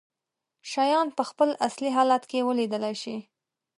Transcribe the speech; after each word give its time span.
شيان 0.71 1.07
په 1.17 1.23
خپل 1.29 1.49
اصلي 1.67 1.89
حالت 1.95 2.23
کې 2.31 2.45
ولیدلی 2.47 2.95
شي. 3.01 3.17